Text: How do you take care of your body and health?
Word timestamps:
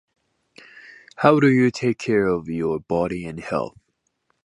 How 1.17 1.39
do 1.39 1.47
you 1.47 1.69
take 1.69 1.99
care 1.99 2.25
of 2.25 2.49
your 2.49 2.79
body 2.79 3.27
and 3.27 3.39
health? 3.39 3.77